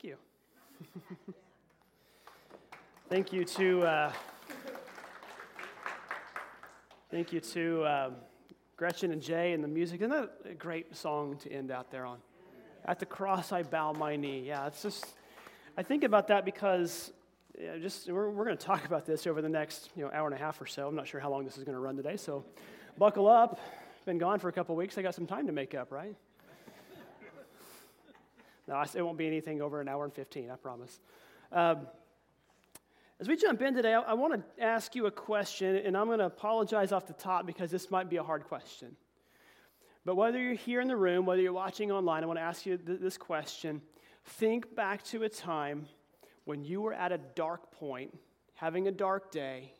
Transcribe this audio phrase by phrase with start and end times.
[0.00, 0.16] Thank you.
[3.08, 4.12] thank you to uh,
[7.10, 8.10] thank you to uh,
[8.76, 10.00] Gretchen and Jay and the music.
[10.00, 12.18] Isn't that a great song to end out there on?
[12.84, 14.44] At the cross I bow my knee.
[14.46, 15.04] Yeah, it's just
[15.76, 17.10] I think about that because
[17.60, 20.28] yeah, just we're, we're going to talk about this over the next you know hour
[20.28, 20.86] and a half or so.
[20.86, 22.44] I'm not sure how long this is going to run today, so
[22.98, 23.58] buckle up.
[24.06, 24.96] Been gone for a couple weeks.
[24.96, 26.14] I got some time to make up, right?
[28.68, 31.00] No, it won't be anything over an hour and 15, I promise.
[31.50, 31.86] Um,
[33.18, 36.06] as we jump in today, I, I want to ask you a question, and I'm
[36.06, 38.94] going to apologize off the top because this might be a hard question.
[40.04, 42.66] But whether you're here in the room, whether you're watching online, I want to ask
[42.66, 43.80] you th- this question.
[44.24, 45.86] Think back to a time
[46.44, 48.16] when you were at a dark point,
[48.54, 49.72] having a dark day,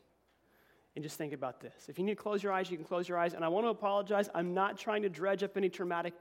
[0.95, 1.85] and just think about this.
[1.89, 3.35] If you need to close your eyes, you can close your eyes.
[3.35, 4.29] And I want to apologize.
[4.33, 6.13] I'm not trying to dredge up any traumatic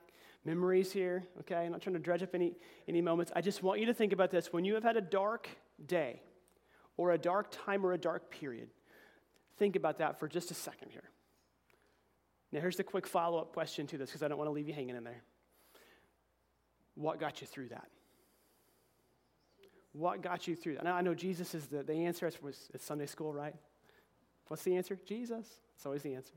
[0.44, 1.56] memories here, okay?
[1.56, 2.54] I'm not trying to dredge up any,
[2.86, 3.32] any moments.
[3.34, 4.52] I just want you to think about this.
[4.52, 5.48] When you have had a dark
[5.84, 6.22] day,
[6.96, 8.68] or a dark time, or a dark period,
[9.56, 11.04] think about that for just a second here.
[12.50, 14.68] Now, here's the quick follow up question to this because I don't want to leave
[14.68, 15.22] you hanging in there.
[16.94, 17.88] What got you through that?
[19.92, 20.84] What got you through that?
[20.84, 22.26] Now, I know Jesus is the, the answer.
[22.26, 22.38] It's,
[22.74, 23.54] it's Sunday school, right?
[24.48, 24.98] What's the answer?
[25.06, 25.46] Jesus.
[25.76, 26.34] It's always the answer.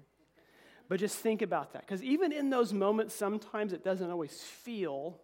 [0.92, 1.86] But just think about that.
[1.86, 5.22] Because even in those moments, sometimes it doesn't always feel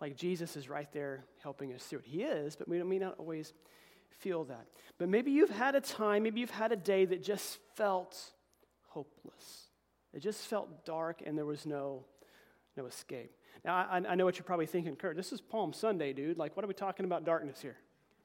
[0.00, 2.06] like Jesus is right there helping us through it.
[2.06, 3.52] He is, but we may not always
[4.08, 4.68] feel that.
[4.96, 8.18] But maybe you've had a time, maybe you've had a day that just felt
[8.86, 9.64] hopeless.
[10.14, 12.06] It just felt dark and there was no,
[12.74, 13.32] no escape.
[13.66, 16.38] Now, I, I know what you're probably thinking, Kurt, this is Palm Sunday, dude.
[16.38, 17.76] Like, what are we talking about darkness here?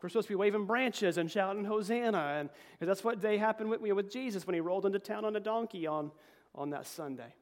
[0.01, 3.81] We're supposed to be waving branches and shouting Hosanna, and that's what day happened with,
[3.81, 6.11] with Jesus when he rolled into town on a donkey on,
[6.55, 7.33] on that Sunday.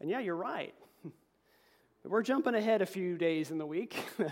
[0.00, 0.74] And yeah, you're right.
[2.04, 3.96] We're jumping ahead a few days in the week.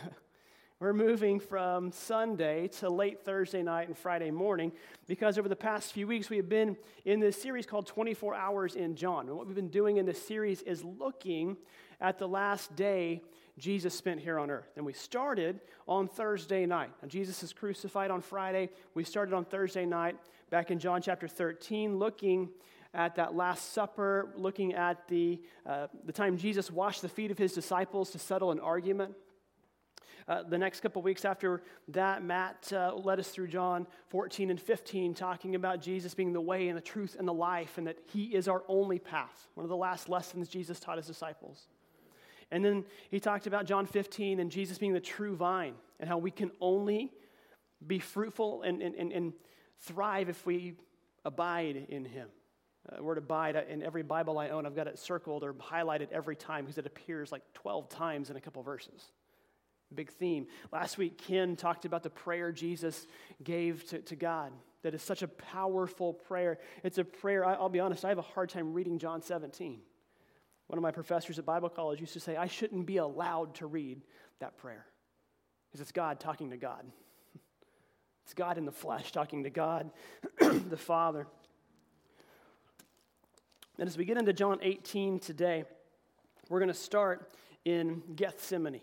[0.81, 4.73] We're moving from Sunday to late Thursday night and Friday morning
[5.07, 8.75] because over the past few weeks we have been in this series called 24 Hours
[8.75, 9.29] in John.
[9.29, 11.57] And what we've been doing in this series is looking
[12.01, 13.23] at the last day
[13.59, 14.73] Jesus spent here on earth.
[14.77, 16.91] And we started on Thursday night.
[17.01, 18.71] Now, Jesus is crucified on Friday.
[18.95, 20.17] We started on Thursday night
[20.51, 22.49] back in John chapter 13, looking
[22.95, 27.39] at that Last Supper, looking at the, uh, the time Jesus washed the feet of
[27.39, 29.15] his disciples to settle an argument.
[30.29, 34.61] Uh, the next couple weeks after that, Matt uh, led us through John 14 and
[34.61, 37.99] 15, talking about Jesus being the way and the truth and the life, and that
[38.13, 39.49] he is our only path.
[39.55, 41.67] One of the last lessons Jesus taught his disciples.
[42.51, 46.19] And then he talked about John 15 and Jesus being the true vine, and how
[46.19, 47.11] we can only
[47.85, 49.33] be fruitful and, and, and, and
[49.81, 50.75] thrive if we
[51.25, 52.29] abide in him.
[52.91, 56.35] Uh, word abide, in every Bible I own, I've got it circled or highlighted every
[56.35, 59.13] time because it appears like 12 times in a couple verses.
[59.95, 60.47] Big theme.
[60.73, 63.07] Last week, Ken talked about the prayer Jesus
[63.45, 64.53] gave to, to God.
[64.83, 66.59] That is such a powerful prayer.
[66.83, 69.79] It's a prayer, I, I'll be honest, I have a hard time reading John 17.
[70.67, 73.67] One of my professors at Bible college used to say, I shouldn't be allowed to
[73.67, 74.01] read
[74.41, 74.87] that prayer
[75.71, 76.85] because it's God talking to God.
[78.25, 79.91] It's God in the flesh talking to God,
[80.39, 81.27] the Father.
[83.79, 85.65] And as we get into John 18 today,
[86.49, 87.31] we're going to start
[87.65, 88.81] in Gethsemane.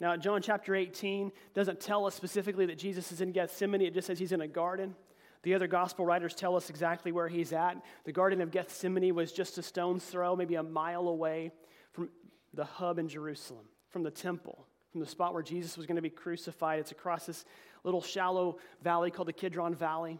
[0.00, 4.06] Now, John chapter 18 doesn't tell us specifically that Jesus is in Gethsemane, it just
[4.06, 4.94] says he's in a garden.
[5.42, 7.76] The other gospel writers tell us exactly where he's at.
[8.04, 11.52] The Garden of Gethsemane was just a stone's throw, maybe a mile away
[11.92, 12.10] from
[12.54, 16.02] the hub in Jerusalem, from the temple, from the spot where Jesus was going to
[16.02, 16.80] be crucified.
[16.80, 17.44] It's across this
[17.84, 20.18] little shallow valley called the Kidron Valley.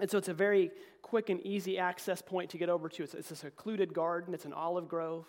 [0.00, 0.70] And so it's a very
[1.02, 3.02] quick and easy access point to get over to.
[3.02, 5.26] It's, it's a secluded garden, it's an olive grove,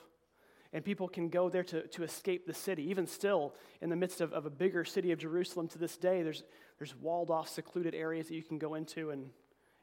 [0.73, 2.83] and people can go there to, to escape the city.
[2.89, 6.21] Even still, in the midst of, of a bigger city of Jerusalem to this day,
[6.21, 6.43] there's,
[6.77, 9.29] there's walled off, secluded areas that you can go into and,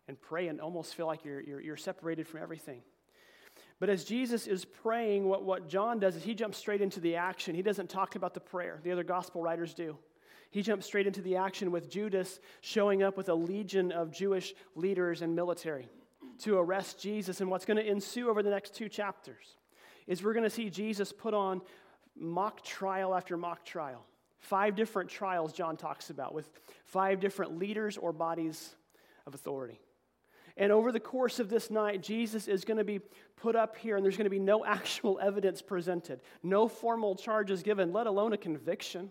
[0.07, 2.83] and pray and almost feel like you're, you're, you're separated from everything.
[3.79, 7.17] But as Jesus is praying, what, what John does is he jumps straight into the
[7.17, 7.55] action.
[7.55, 9.99] He doesn't talk about the prayer, the other gospel writers do.
[10.51, 14.55] He jumps straight into the action with Judas showing up with a legion of Jewish
[14.75, 15.89] leaders and military
[16.41, 17.41] to arrest Jesus.
[17.41, 19.57] And what's going to ensue over the next two chapters
[20.07, 21.61] is we're going to see Jesus put on
[22.17, 24.05] mock trial after mock trial.
[24.39, 26.49] Five different trials John talks about with
[26.85, 28.75] five different leaders or bodies
[29.27, 29.81] of authority.
[30.57, 33.01] And over the course of this night, Jesus is going to be
[33.37, 37.63] put up here, and there's going to be no actual evidence presented, no formal charges
[37.63, 39.11] given, let alone a conviction.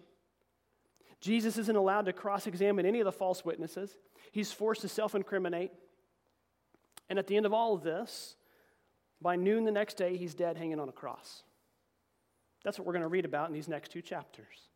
[1.25, 3.97] Jesus isn't allowed to cross examine any of the false witnesses.
[4.31, 5.71] He's forced to self incriminate.
[7.09, 8.35] And at the end of all of this,
[9.19, 11.41] by noon the next day, he's dead hanging on a cross.
[12.63, 14.69] That's what we're going to read about in these next two chapters.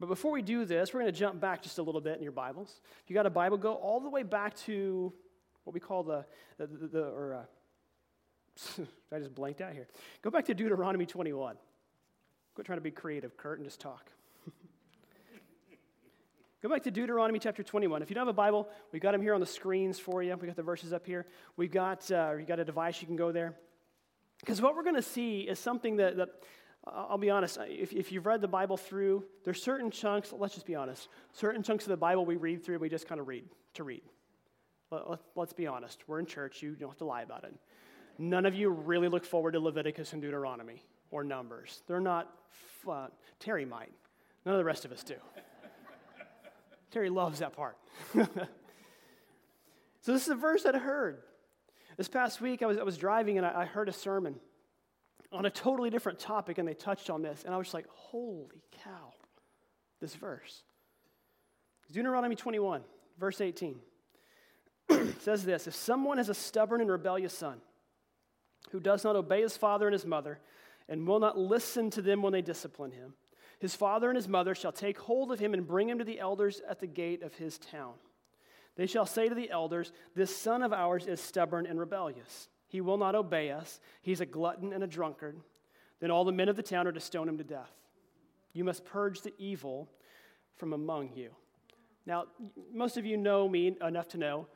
[0.00, 2.22] But before we do this, we're going to jump back just a little bit in
[2.22, 2.80] your Bibles.
[3.04, 5.12] If you got a Bible, go all the way back to
[5.64, 6.24] what we call the,
[6.56, 8.82] the, the, the or uh,
[9.14, 9.88] I just blanked out here.
[10.22, 11.56] Go back to Deuteronomy 21.
[12.54, 14.10] Quit trying to be creative, Kurt, and just talk.
[16.62, 18.02] Go back to Deuteronomy chapter 21.
[18.02, 20.30] If you don't have a Bible, we've got them here on the screens for you.
[20.36, 21.26] We've got the verses up here.
[21.56, 23.56] We've got, uh, you got a device you can go there.
[24.38, 26.28] Because what we're going to see is something that, that
[26.86, 30.64] I'll be honest, if, if you've read the Bible through, there's certain chunks, let's just
[30.64, 33.44] be honest, certain chunks of the Bible we read through, we just kind of read
[33.74, 34.02] to read.
[34.92, 36.04] Let, let, let's be honest.
[36.06, 37.54] We're in church, you don't have to lie about it.
[38.18, 41.82] None of you really look forward to Leviticus and Deuteronomy or Numbers.
[41.88, 42.32] They're not
[42.84, 43.10] fun.
[43.40, 43.90] Terry might.
[44.46, 45.16] None of the rest of us do.
[46.92, 47.78] Terry loves that part.
[48.14, 48.28] so,
[50.04, 51.22] this is a verse that I heard.
[51.96, 54.36] This past week, I was, I was driving and I, I heard a sermon
[55.32, 57.44] on a totally different topic, and they touched on this.
[57.44, 59.14] And I was just like, holy cow,
[60.00, 60.62] this verse.
[61.90, 62.82] Deuteronomy 21,
[63.18, 63.78] verse 18
[65.20, 67.60] says this If someone has a stubborn and rebellious son
[68.70, 70.38] who does not obey his father and his mother
[70.88, 73.14] and will not listen to them when they discipline him,
[73.62, 76.18] his father and his mother shall take hold of him and bring him to the
[76.18, 77.92] elders at the gate of his town.
[78.74, 82.48] They shall say to the elders, This son of ours is stubborn and rebellious.
[82.66, 83.78] He will not obey us.
[84.00, 85.38] He's a glutton and a drunkard.
[86.00, 87.70] Then all the men of the town are to stone him to death.
[88.52, 89.88] You must purge the evil
[90.56, 91.30] from among you.
[92.04, 92.24] Now,
[92.74, 94.48] most of you know me enough to know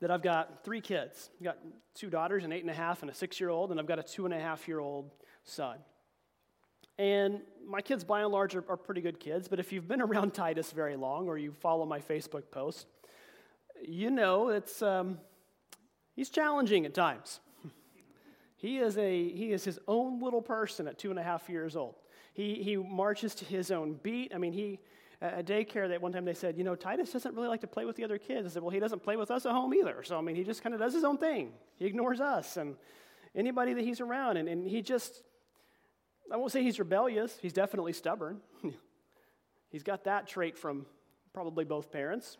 [0.00, 1.28] that I've got three kids.
[1.38, 1.58] I've got
[1.94, 3.98] two daughters, an eight and a half and a six year old, and I've got
[3.98, 5.10] a two and a half year old
[5.44, 5.76] son.
[6.98, 10.00] And my kids, by and large, are, are, pretty good kids, but if you've been
[10.08, 12.86] around Titus very long or you follow my Facebook post,
[13.86, 15.18] you know it's, um,
[16.16, 17.40] He's challenging at times.
[18.56, 21.76] he, is a, he is his own little person at two and a half years
[21.76, 21.94] old.
[22.32, 24.32] He, he marches to his own beat.
[24.34, 24.80] I mean, he,
[25.20, 27.84] at daycare, that one time they said, you know, Titus doesn't really like to play
[27.84, 28.46] with the other kids.
[28.46, 30.02] I said, well, he doesn't play with us at home either.
[30.02, 31.52] So, I mean, he just kind of does his own thing.
[31.76, 32.76] He ignores us and
[33.34, 34.38] anybody that he's around.
[34.38, 35.22] And, and he just,
[36.32, 37.38] I won't say he's rebellious.
[37.40, 38.40] He's definitely stubborn.
[39.70, 40.86] he's got that trait from
[41.32, 42.38] probably both parents.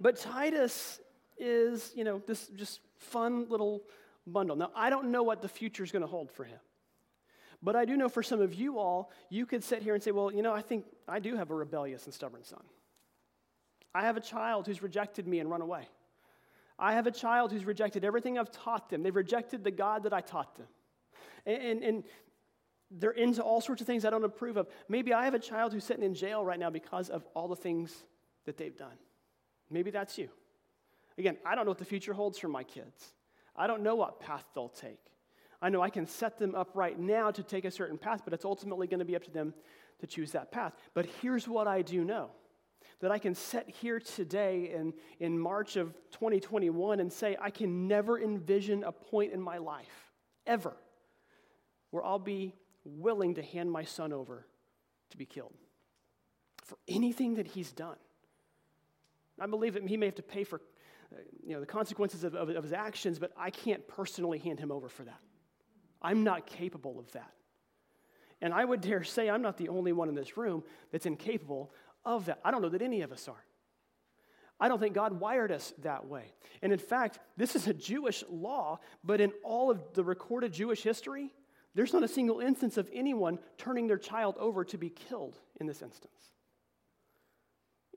[0.00, 1.00] But Titus
[1.38, 3.82] is, you know, this just fun little
[4.26, 4.56] bundle.
[4.56, 6.58] Now, I don't know what the future is going to hold for him.
[7.62, 10.10] But I do know for some of you all, you could sit here and say,
[10.10, 12.62] well, you know, I think I do have a rebellious and stubborn son.
[13.94, 15.88] I have a child who's rejected me and run away.
[16.78, 19.02] I have a child who's rejected everything I've taught them.
[19.02, 20.66] They've rejected the God that I taught them.
[21.46, 22.04] And, and, and
[22.90, 24.68] they're into all sorts of things I don't approve of.
[24.88, 27.56] Maybe I have a child who's sitting in jail right now because of all the
[27.56, 28.04] things
[28.44, 28.96] that they've done.
[29.70, 30.28] Maybe that's you.
[31.18, 33.14] Again, I don't know what the future holds for my kids.
[33.56, 34.98] I don't know what path they'll take.
[35.62, 38.34] I know I can set them up right now to take a certain path, but
[38.34, 39.54] it's ultimately going to be up to them
[40.00, 40.74] to choose that path.
[40.92, 42.30] But here's what I do know
[43.00, 47.88] that I can sit here today in, in March of 2021 and say, I can
[47.88, 50.12] never envision a point in my life,
[50.46, 50.74] ever,
[51.90, 52.54] where I'll be
[52.84, 54.46] willing to hand my son over
[55.10, 55.54] to be killed
[56.64, 57.96] for anything that he's done.
[59.40, 60.60] I believe that he may have to pay for
[61.12, 64.58] uh, you know, the consequences of, of, of his actions, but I can't personally hand
[64.58, 65.20] him over for that.
[66.00, 67.32] I'm not capable of that.
[68.40, 71.72] And I would dare say I'm not the only one in this room that's incapable
[72.04, 72.40] of that.
[72.44, 73.44] I don't know that any of us are.
[74.60, 76.32] I don't think God wired us that way.
[76.62, 80.82] And in fact, this is a Jewish law, but in all of the recorded Jewish
[80.82, 81.32] history,
[81.74, 85.66] there's not a single instance of anyone turning their child over to be killed in
[85.66, 86.12] this instance.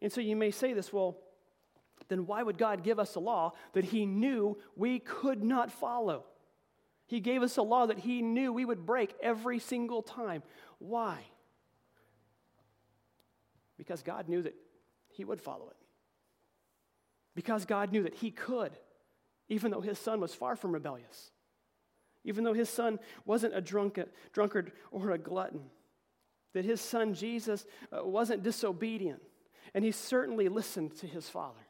[0.01, 1.17] And so you may say this, well,
[2.07, 6.23] then why would God give us a law that He knew we could not follow?
[7.05, 10.43] He gave us a law that He knew we would break every single time.
[10.79, 11.17] Why?
[13.77, 14.55] Because God knew that
[15.09, 15.77] He would follow it.
[17.35, 18.71] Because God knew that He could,
[19.49, 21.31] even though His son was far from rebellious,
[22.23, 25.63] even though His son wasn't a drunkard, or a glutton,
[26.53, 29.21] that His son Jesus uh, wasn't disobedient,
[29.73, 31.67] and He certainly listened to His Father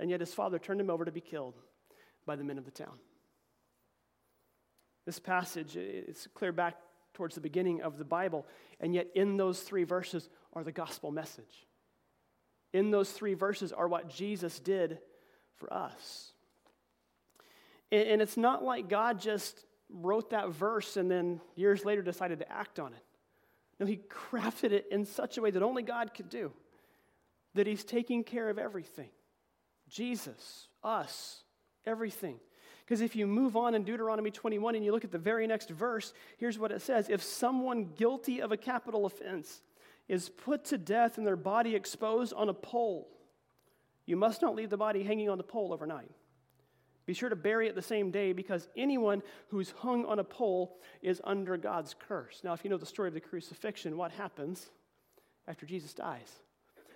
[0.00, 1.54] and yet his father turned him over to be killed
[2.26, 2.98] by the men of the town.
[5.04, 6.76] This passage is clear back
[7.12, 8.46] towards the beginning of the Bible,
[8.80, 11.66] and yet in those three verses are the gospel message.
[12.72, 14.98] In those three verses are what Jesus did
[15.56, 16.32] for us.
[17.92, 22.52] And it's not like God just wrote that verse and then years later decided to
[22.52, 23.04] act on it.
[23.80, 26.52] No, He crafted it in such a way that only God could do,
[27.54, 29.08] that He's taking care of everything.
[29.88, 31.42] Jesus, us,
[31.84, 32.38] everything.
[32.84, 35.70] Because if you move on in Deuteronomy 21 and you look at the very next
[35.70, 39.62] verse, here's what it says If someone guilty of a capital offense
[40.08, 43.08] is put to death and their body exposed on a pole,
[44.06, 46.10] you must not leave the body hanging on the pole overnight.
[47.10, 50.78] Be sure to bury it the same day because anyone who's hung on a pole
[51.02, 52.40] is under God's curse.
[52.44, 54.64] Now, if you know the story of the crucifixion, what happens
[55.48, 56.32] after Jesus dies?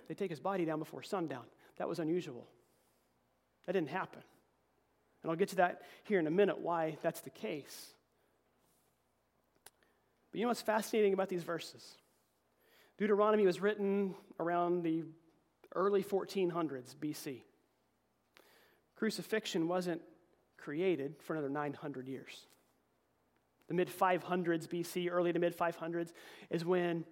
[0.06, 1.42] They take his body down before sundown.
[1.78, 2.47] That was unusual.
[3.66, 4.23] That didn't happen.
[5.25, 7.85] And I'll get to that here in a minute why that's the case.
[10.30, 11.85] But you know what's fascinating about these verses?
[12.99, 15.02] Deuteronomy was written around the
[15.75, 17.40] early 1400s BC.
[18.97, 20.03] Crucifixion wasn't
[20.57, 22.47] created for another 900 years.
[23.69, 26.13] The mid 500s BC, early to mid 500s,
[26.51, 27.05] is when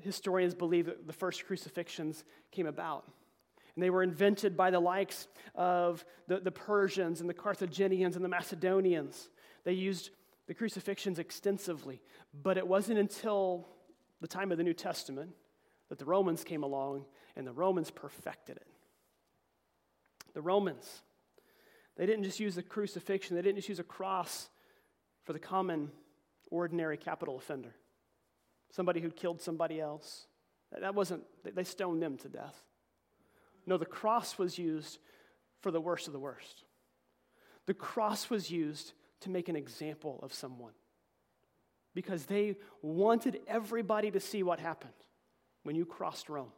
[0.00, 3.04] historians believe that the first crucifixions came about.
[3.74, 8.24] And they were invented by the likes of the, the Persians and the Carthaginians and
[8.24, 9.28] the Macedonians.
[9.64, 10.10] They used
[10.46, 12.00] the crucifixions extensively.
[12.42, 13.68] But it wasn't until
[14.20, 15.30] the time of the New Testament
[15.88, 17.04] that the Romans came along
[17.36, 18.66] and the Romans perfected it.
[20.34, 21.02] The Romans,
[21.96, 24.48] they didn't just use the crucifixion, they didn't just use a cross
[25.24, 25.90] for the common,
[26.50, 27.74] ordinary capital offender,
[28.70, 30.26] somebody who killed somebody else.
[30.80, 32.60] That wasn't, they stoned them to death.
[33.66, 34.98] No, the cross was used
[35.60, 36.64] for the worst of the worst.
[37.66, 40.72] The cross was used to make an example of someone
[41.94, 44.92] because they wanted everybody to see what happened
[45.62, 46.52] when you crossed Rome.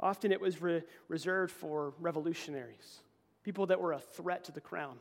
[0.00, 3.00] Often it was re- reserved for revolutionaries,
[3.44, 4.96] people that were a threat to the crown,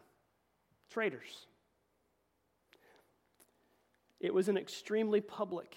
[0.91, 1.47] traitors.
[4.19, 5.75] It was an extremely public,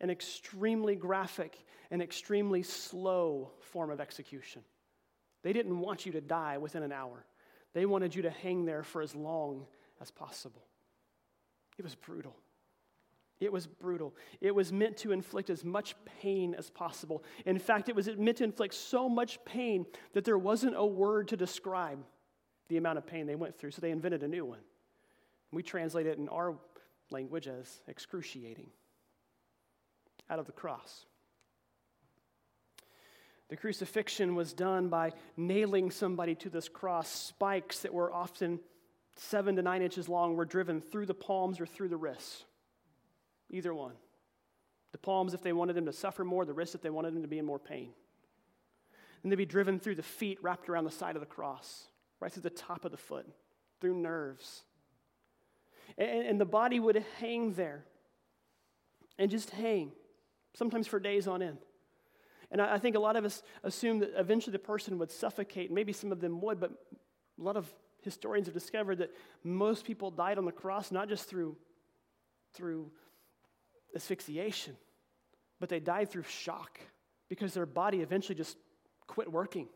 [0.00, 1.56] an extremely graphic,
[1.90, 4.62] an extremely slow form of execution.
[5.42, 7.24] They didn't want you to die within an hour,
[7.72, 9.66] they wanted you to hang there for as long
[10.00, 10.62] as possible.
[11.78, 12.36] It was brutal.
[13.42, 14.14] It was brutal.
[14.40, 17.24] It was meant to inflict as much pain as possible.
[17.44, 21.28] In fact, it was meant to inflict so much pain that there wasn't a word
[21.28, 21.98] to describe
[22.68, 24.60] the amount of pain they went through, so they invented a new one.
[25.50, 26.54] We translate it in our
[27.10, 28.70] language as excruciating
[30.30, 31.04] out of the cross.
[33.48, 37.08] The crucifixion was done by nailing somebody to this cross.
[37.10, 38.60] Spikes that were often
[39.16, 42.44] seven to nine inches long were driven through the palms or through the wrists.
[43.52, 43.92] Either one.
[44.92, 47.22] The palms if they wanted them to suffer more, the wrists if they wanted them
[47.22, 47.90] to be in more pain.
[49.22, 51.86] And they'd be driven through the feet, wrapped around the side of the cross,
[52.20, 53.26] right through the top of the foot,
[53.80, 54.62] through nerves.
[55.96, 57.84] And, and the body would hang there
[59.18, 59.92] and just hang,
[60.54, 61.58] sometimes for days on end.
[62.50, 65.70] And I, I think a lot of us assume that eventually the person would suffocate.
[65.70, 66.72] Maybe some of them would, but
[67.38, 69.10] a lot of historians have discovered that
[69.44, 71.56] most people died on the cross not just through,
[72.52, 72.90] through
[73.94, 74.76] asphyxiation,
[75.60, 76.80] but they died through shock
[77.28, 78.56] because their body eventually just
[79.06, 79.68] quit working.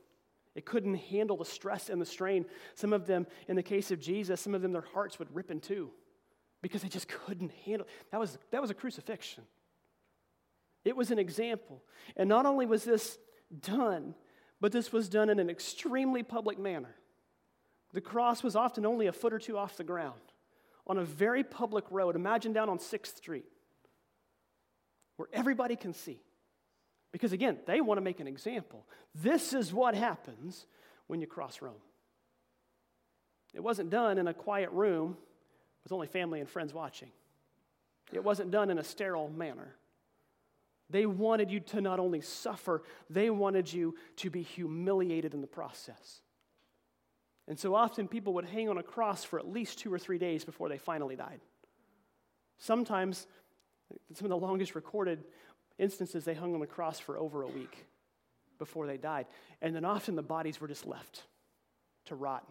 [0.55, 2.47] It couldn't handle the stress and the strain.
[2.75, 5.51] Some of them, in the case of Jesus, some of them, their hearts would rip
[5.51, 5.91] in two
[6.63, 7.87] because they just couldn't handle.
[8.11, 9.45] That was, that was a crucifixion.
[10.85, 11.83] It was an example.
[12.17, 13.19] And not only was this
[13.61, 14.15] done,
[14.61, 16.95] but this was done in an extremely public manner.
[17.93, 20.21] The cross was often only a foot or two off the ground
[20.87, 22.17] on a very public road.
[22.17, 23.45] Imagine down on 6th Street
[25.17, 26.21] where everybody can see.
[27.13, 28.85] Because again, they want to make an example.
[29.15, 30.67] This is what happens
[31.07, 31.75] when you cross Rome.
[33.55, 35.17] It wasn't done in a quiet room
[35.83, 37.11] with only family and friends watching,
[38.13, 39.75] it wasn't done in a sterile manner.
[40.89, 45.49] They wanted you to not only suffer, they wanted you to be humiliated in the
[45.49, 46.21] process.
[47.49, 50.19] And so often people would hang on a cross for at least two or three
[50.19, 51.41] days before they finally died.
[52.59, 53.27] Sometimes
[54.15, 55.25] some of the longest recorded
[55.79, 57.87] instances, they hung on the cross for over a week
[58.59, 59.27] before they died.
[59.61, 61.23] And then often the bodies were just left
[62.07, 62.47] to rot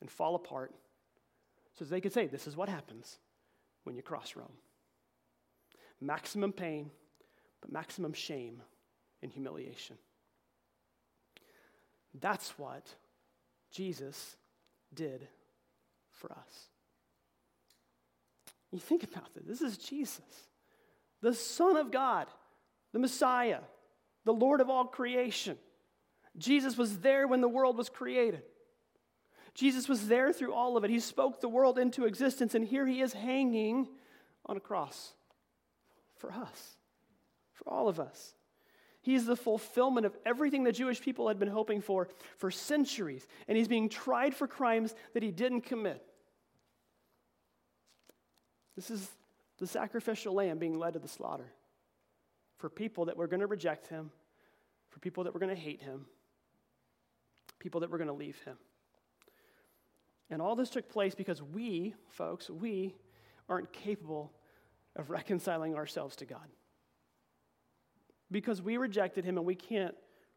[0.00, 0.74] and fall apart
[1.78, 3.18] so they could say, This is what happens
[3.84, 4.52] when you cross Rome.
[6.00, 6.90] Maximum pain,
[7.60, 8.62] but maximum shame
[9.22, 9.96] and humiliation.
[12.20, 12.86] That's what
[13.70, 14.36] Jesus
[14.94, 15.28] did
[16.10, 16.68] for us.
[18.70, 19.44] You think about this.
[19.46, 20.47] This is Jesus
[21.20, 22.26] the Son of God,
[22.92, 23.60] the Messiah,
[24.24, 25.56] the Lord of all creation.
[26.36, 28.42] Jesus was there when the world was created.
[29.54, 30.90] Jesus was there through all of it.
[30.90, 33.88] He spoke the world into existence, and here he is hanging
[34.46, 35.14] on a cross
[36.16, 36.76] for us,
[37.52, 38.34] for all of us.
[39.00, 43.26] He is the fulfillment of everything the Jewish people had been hoping for for centuries,
[43.48, 46.04] and he's being tried for crimes that he didn't commit.
[48.76, 49.08] This is
[49.58, 51.52] the sacrificial lamb being led to the slaughter
[52.56, 54.10] for people that were going to reject him,
[54.88, 56.06] for people that were going to hate him,
[57.58, 58.56] people that were going to leave him.
[60.30, 62.94] And all this took place because we, folks, we
[63.48, 64.32] aren't capable
[64.96, 66.46] of reconciling ourselves to God.
[68.30, 69.94] Because we rejected him and we can't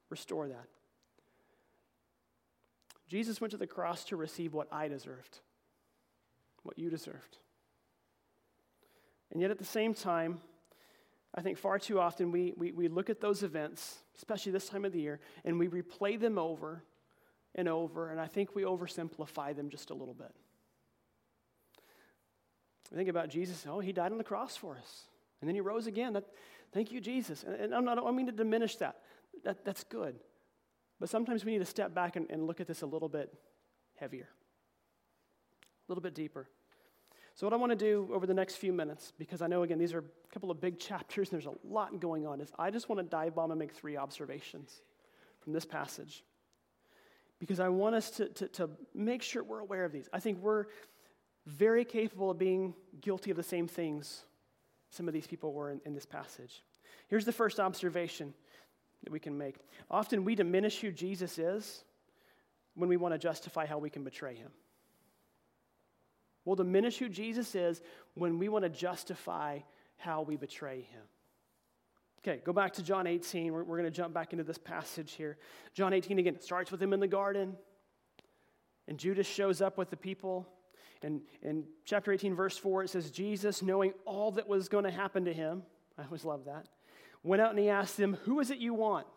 [0.09, 0.67] restore that.
[3.07, 5.39] Jesus went to the cross to receive what I deserved,
[6.63, 7.37] what you deserved.
[9.31, 10.41] And yet at the same time,
[11.33, 14.83] I think far too often we, we, we look at those events, especially this time
[14.83, 16.83] of the year, and we replay them over
[17.55, 20.33] and over, and I think we oversimplify them just a little bit.
[22.91, 25.03] We think about Jesus, oh, he died on the cross for us,
[25.39, 26.13] and then he rose again.
[26.13, 26.25] That,
[26.73, 27.43] thank you, Jesus.
[27.43, 28.97] And, and I'm not, I don't mean to diminish that.
[29.45, 29.63] that.
[29.63, 30.15] That's good.
[30.99, 33.33] But sometimes we need to step back and, and look at this a little bit
[33.95, 34.27] heavier,
[35.61, 36.49] a little bit deeper.
[37.35, 39.79] So, what I want to do over the next few minutes, because I know, again,
[39.79, 42.71] these are a couple of big chapters and there's a lot going on, is I
[42.71, 44.81] just want to dive bomb and make three observations
[45.39, 46.23] from this passage.
[47.39, 50.07] Because I want us to, to, to make sure we're aware of these.
[50.13, 50.65] I think we're
[51.47, 54.25] very capable of being guilty of the same things
[54.91, 56.63] some of these people were in, in this passage.
[57.07, 58.33] Here's the first observation
[59.03, 59.55] that we can make.
[59.89, 61.83] Often we diminish who Jesus is
[62.75, 64.51] when we want to justify how we can betray him.
[66.45, 67.81] We'll diminish who Jesus is
[68.15, 69.59] when we want to justify
[69.97, 71.03] how we betray him.
[72.19, 73.51] Okay, go back to John 18.
[73.51, 75.37] We're, we're going to jump back into this passage here.
[75.73, 77.55] John 18 again starts with him in the garden,
[78.87, 80.47] and Judas shows up with the people.
[81.03, 84.91] And in chapter 18, verse 4, it says, Jesus, knowing all that was going to
[84.91, 85.63] happen to him,
[85.97, 86.67] I always love that,
[87.23, 89.07] went out and he asked them, Who is it you want?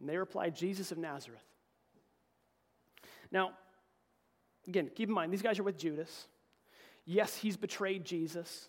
[0.00, 1.44] And they replied, Jesus of Nazareth.
[3.30, 3.52] Now,
[4.68, 6.26] again, keep in mind, these guys are with Judas.
[7.04, 8.68] Yes, he's betrayed Jesus.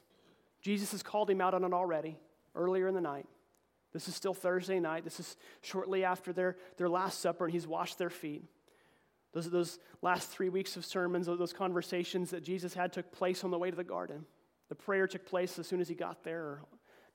[0.62, 2.18] Jesus has called him out on it already,
[2.56, 3.26] earlier in the night.
[3.94, 5.04] This is still Thursday night.
[5.04, 8.44] This is shortly after their, their Last Supper, and he's washed their feet.
[9.32, 13.52] Those, those last three weeks of sermons, those conversations that Jesus had took place on
[13.52, 14.26] the way to the garden.
[14.70, 16.60] The prayer took place as soon as he got there,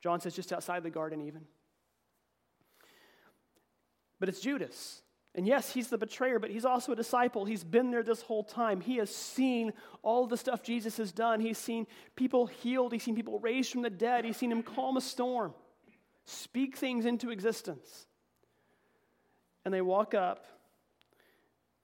[0.01, 1.43] John says just outside the garden, even.
[4.19, 5.03] But it's Judas.
[5.35, 7.45] And yes, he's the betrayer, but he's also a disciple.
[7.45, 8.81] He's been there this whole time.
[8.81, 11.41] He has seen all the stuff Jesus has done.
[11.41, 14.97] He's seen people healed, he's seen people raised from the dead, he's seen him calm
[14.97, 15.55] a storm,
[16.25, 18.07] speak things into existence.
[19.65, 20.45] And they walk up,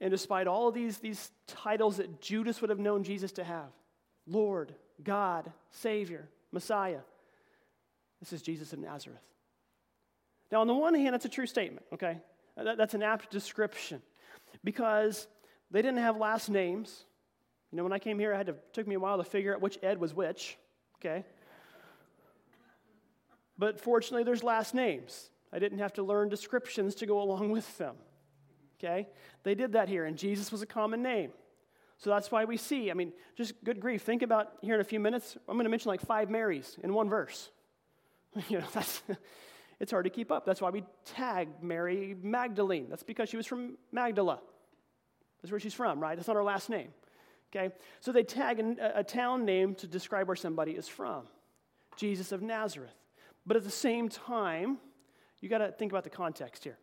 [0.00, 3.70] and despite all of these, these titles that Judas would have known Jesus to have
[4.26, 7.00] Lord, God, Savior, Messiah
[8.20, 9.20] this is Jesus of Nazareth.
[10.50, 12.18] Now, on the one hand, that's a true statement, okay?
[12.56, 14.02] Uh, that, that's an apt description
[14.64, 15.26] because
[15.70, 17.04] they didn't have last names.
[17.70, 19.54] You know, when I came here, I had to took me a while to figure
[19.54, 20.56] out which Ed was which,
[20.98, 21.24] okay?
[23.58, 25.30] But fortunately, there's last names.
[25.52, 27.96] I didn't have to learn descriptions to go along with them.
[28.78, 29.08] Okay?
[29.42, 31.30] They did that here, and Jesus was a common name.
[31.98, 34.02] So that's why we see, I mean, just good grief.
[34.02, 36.92] Think about here in a few minutes, I'm going to mention like five Marys in
[36.92, 37.50] one verse.
[38.50, 39.02] You know, that's,
[39.78, 40.46] it's hard to keep up.
[40.46, 42.86] That's why we tag Mary Magdalene.
[42.88, 44.40] That's because she was from Magdala.
[45.42, 46.16] That's where she's from, right?
[46.16, 46.88] That's not her last name.
[47.54, 47.74] Okay?
[48.00, 51.24] So they tag a, a town name to describe where somebody is from
[51.96, 52.94] Jesus of Nazareth.
[53.46, 54.78] But at the same time,
[55.40, 56.78] you got to think about the context here.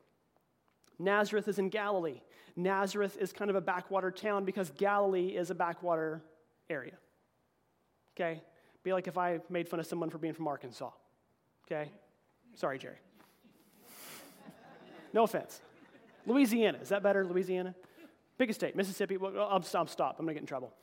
[0.99, 2.21] Nazareth is in Galilee.
[2.55, 6.21] Nazareth is kind of a backwater town because Galilee is a backwater
[6.69, 6.97] area.
[8.15, 8.41] Okay?
[8.83, 10.91] Be like if I made fun of someone for being from Arkansas.
[11.65, 11.89] Okay?
[12.55, 12.97] Sorry, Jerry.
[15.13, 15.61] No offense.
[16.25, 17.25] Louisiana, is that better?
[17.25, 17.75] Louisiana?
[18.37, 18.75] Biggest state.
[18.75, 20.15] Mississippi, well, I'll, I'll stop.
[20.17, 20.73] I'm going to get in trouble.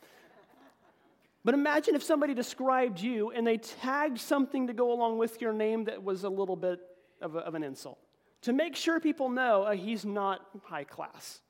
[1.44, 5.52] But imagine if somebody described you and they tagged something to go along with your
[5.52, 6.80] name that was a little bit
[7.20, 7.98] of, a, of an insult.
[8.42, 11.40] To make sure people know uh, he's not high class,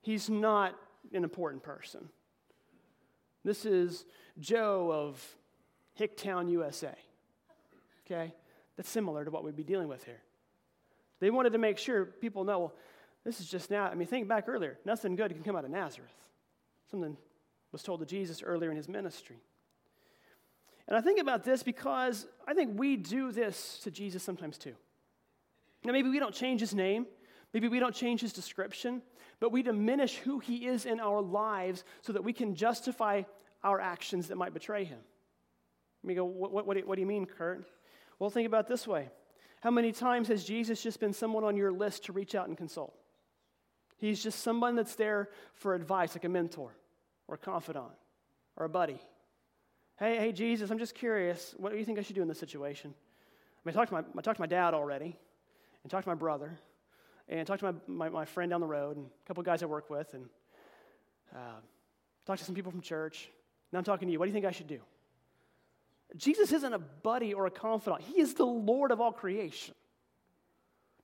[0.00, 0.74] he's not
[1.12, 2.08] an important person.
[3.44, 4.04] This is
[4.38, 5.36] Joe of
[5.98, 6.94] Hicktown, USA.
[8.06, 8.32] Okay?
[8.76, 10.20] That's similar to what we'd be dealing with here.
[11.20, 12.74] They wanted to make sure people know, well,
[13.24, 13.86] this is just now.
[13.86, 14.78] I mean, think back earlier.
[14.84, 16.10] Nothing good can come out of Nazareth.
[16.90, 17.16] Something
[17.70, 19.36] was told to Jesus earlier in his ministry.
[20.88, 24.74] And I think about this because I think we do this to Jesus sometimes too.
[25.84, 27.06] Now, maybe we don't change his name,
[27.52, 29.02] maybe we don't change his description,
[29.40, 33.22] but we diminish who he is in our lives so that we can justify
[33.64, 34.98] our actions that might betray him.
[36.02, 37.64] Let me go, what, what, what do you mean, Kurt?
[38.22, 39.08] Well, think about this way
[39.62, 42.56] How many times has Jesus just been someone on your list to reach out and
[42.56, 42.94] consult?
[43.96, 46.72] He's just someone that's there for advice, like a mentor
[47.26, 47.90] or a confidant
[48.56, 49.00] or a buddy.
[49.98, 51.52] Hey, hey, Jesus, I'm just curious.
[51.56, 52.94] What do you think I should do in this situation?
[52.94, 55.16] I mean, I talked to my, I talked to my dad already,
[55.82, 56.56] and talked to my brother,
[57.28, 59.66] and talked to my, my, my friend down the road, and a couple guys I
[59.66, 60.26] work with, and
[61.34, 61.58] uh,
[62.24, 63.30] talked to some people from church.
[63.72, 64.20] Now I'm talking to you.
[64.20, 64.78] What do you think I should do?
[66.16, 69.74] Jesus isn't a buddy or a confidant, He is the Lord of all creation.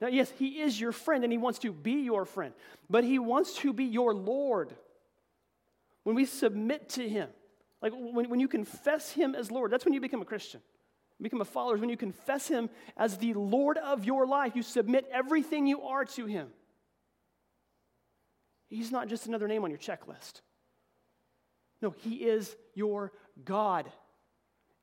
[0.00, 2.54] Now, yes, He is your friend and He wants to be your friend,
[2.88, 4.74] but He wants to be your Lord.
[6.04, 7.28] When we submit to Him,
[7.82, 10.60] like when, when you confess Him as Lord, that's when you become a Christian.
[11.18, 14.54] You become a follower when you confess Him as the Lord of your life.
[14.54, 16.48] You submit everything you are to Him.
[18.68, 20.42] He's not just another name on your checklist.
[21.82, 23.12] No, He is your
[23.44, 23.90] God.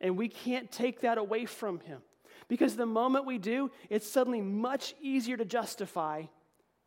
[0.02, 2.02] And we can't take that away from Him.
[2.48, 6.24] Because the moment we do, it's suddenly much easier to justify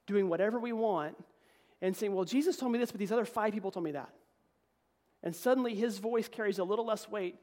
[0.07, 1.16] doing whatever we want
[1.81, 4.11] and saying, well, Jesus told me this, but these other five people told me that.
[5.23, 7.37] And suddenly his voice carries a little less weight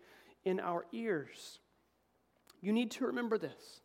[0.43, 1.60] in our ears.
[2.62, 3.82] You need to remember this.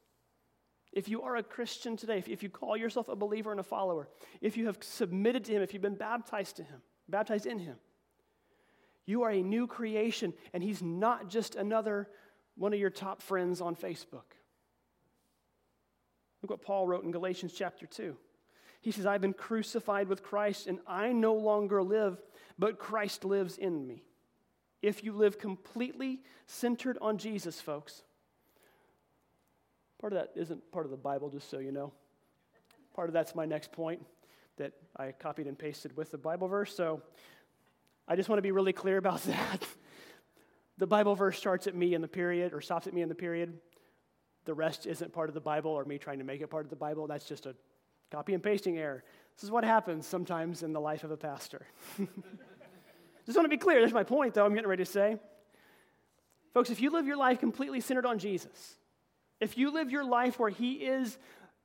[0.93, 3.65] If you are a Christian today, if, if you call yourself a believer and a
[3.65, 4.09] follower,
[4.41, 7.77] if you have submitted to him, if you've been baptized to him, baptized in him,
[9.11, 12.09] you are a new creation, and he's not just another
[12.57, 14.37] one of your top friends on Facebook.
[16.41, 18.17] Look what Paul wrote in Galatians chapter 2.
[18.81, 22.19] He says, I've been crucified with Christ, and I no longer live,
[22.59, 24.05] but Christ lives in me.
[24.81, 28.03] If you live completely centered on Jesus, folks,
[30.01, 31.93] part of that isn't part of the Bible, just so you know.
[32.95, 34.01] Part of that's my next point
[34.57, 36.75] that I copied and pasted with the Bible verse.
[36.75, 37.03] So
[38.11, 39.65] I just want to be really clear about that
[40.79, 43.15] the Bible verse starts at me in the period or stops at me in the
[43.15, 43.57] period.
[44.47, 46.71] The rest isn't part of the Bible or me trying to make it part of
[46.71, 47.07] the Bible.
[47.07, 47.55] That's just a
[48.11, 49.05] copy and pasting error.
[49.37, 51.65] This is what happens sometimes in the life of a pastor.
[53.27, 53.79] just want to be clear.
[53.79, 55.17] There's my point, though, I'm getting ready to say.
[56.53, 58.75] Folks, if you live your life completely centered on Jesus,
[59.39, 61.17] if you live your life where He is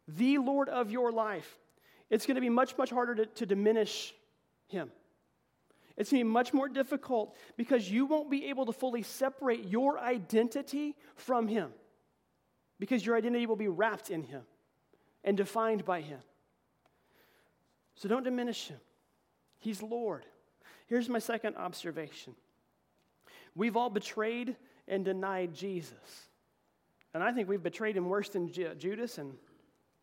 [0.08, 1.58] the Lord of your life,
[2.12, 4.14] it's going to be much, much harder to, to diminish
[4.68, 4.92] Him.
[5.98, 9.66] It's going to be much more difficult because you won't be able to fully separate
[9.66, 11.72] your identity from Him
[12.80, 14.42] because your identity will be wrapped in Him
[15.24, 16.20] and defined by Him.
[17.96, 18.80] So don't diminish Him.
[19.60, 20.26] He's Lord.
[20.88, 22.36] Here's my second observation
[23.56, 24.56] we've all betrayed
[24.88, 26.28] and denied Jesus.
[27.14, 29.34] And I think we've betrayed him worse than Judas and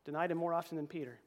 [0.07, 1.19] denied him more often than Peter.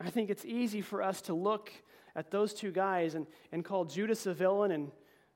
[0.00, 1.70] I think it's easy for us to look
[2.18, 4.90] at those two guys and, and call Judas a villain and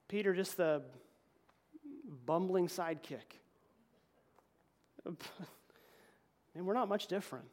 [0.08, 0.82] Peter just the
[2.26, 3.38] bumbling sidekick.
[5.06, 7.44] and we're not much different.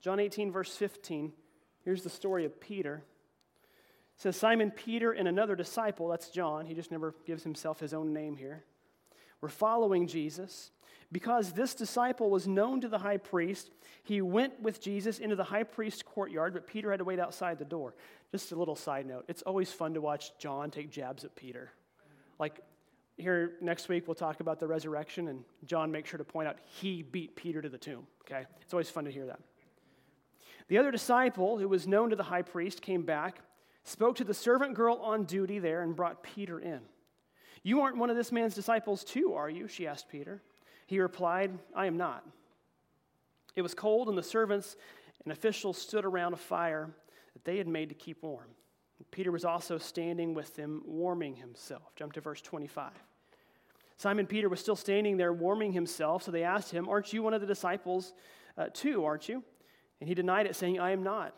[0.00, 1.32] John 18, verse 15,
[1.84, 3.04] here's the story of Peter.
[4.16, 7.94] It says, Simon Peter and another disciple, that's John, he just never gives himself his
[7.94, 8.64] own name here,
[9.40, 10.72] were following Jesus.
[11.12, 13.70] Because this disciple was known to the high priest,
[14.02, 17.58] he went with Jesus into the high priest's courtyard, but Peter had to wait outside
[17.58, 17.94] the door.
[18.32, 21.70] Just a little side note it's always fun to watch John take jabs at Peter.
[22.38, 22.62] Like
[23.18, 26.56] here next week, we'll talk about the resurrection, and John makes sure to point out
[26.80, 28.06] he beat Peter to the tomb.
[28.22, 28.46] Okay?
[28.62, 29.40] It's always fun to hear that.
[30.68, 33.40] The other disciple, who was known to the high priest, came back,
[33.84, 36.80] spoke to the servant girl on duty there, and brought Peter in.
[37.62, 39.68] You aren't one of this man's disciples, too, are you?
[39.68, 40.40] She asked Peter.
[40.92, 42.22] He replied, I am not.
[43.56, 44.76] It was cold, and the servants
[45.24, 46.90] and officials stood around a fire
[47.32, 48.50] that they had made to keep warm.
[49.10, 51.94] Peter was also standing with them, warming himself.
[51.96, 52.90] Jump to verse 25.
[53.96, 57.32] Simon Peter was still standing there, warming himself, so they asked him, Aren't you one
[57.32, 58.12] of the disciples
[58.58, 59.42] uh, too, aren't you?
[60.00, 61.34] And he denied it, saying, I am not.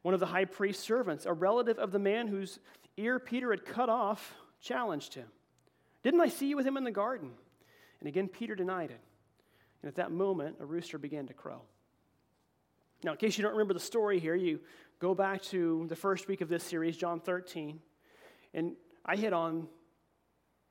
[0.00, 2.58] One of the high priest's servants, a relative of the man whose
[2.96, 5.26] ear Peter had cut off, challenged him.
[6.02, 7.32] Didn't I see you with him in the garden?
[8.00, 9.00] And again, Peter denied it.
[9.82, 11.62] And at that moment, a rooster began to crow.
[13.04, 14.60] Now, in case you don't remember the story here, you
[14.98, 17.78] go back to the first week of this series, John 13,
[18.54, 19.68] and I hit on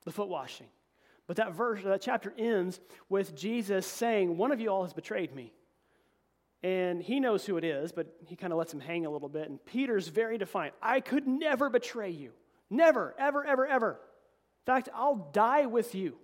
[0.03, 0.67] the foot washing.
[1.25, 5.33] But that verse, that chapter ends with Jesus saying, One of you all has betrayed
[5.35, 5.53] me.
[6.63, 9.29] And he knows who it is, but he kind of lets him hang a little
[9.29, 9.49] bit.
[9.49, 12.31] And Peter's very defiant I could never betray you.
[12.69, 13.91] Never, ever, ever, ever.
[13.91, 16.17] In fact, I'll die with you.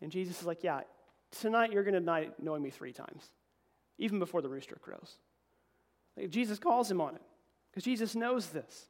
[0.00, 0.80] And Jesus is like, Yeah,
[1.30, 3.30] tonight you're going to deny knowing me three times,
[3.98, 5.16] even before the rooster crows.
[6.16, 7.22] Like, Jesus calls him on it
[7.70, 8.86] because Jesus knows this.